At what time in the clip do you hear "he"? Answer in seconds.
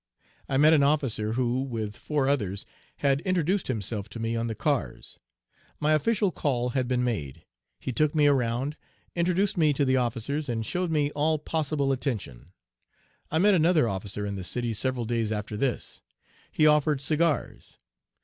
7.79-7.93, 16.51-16.65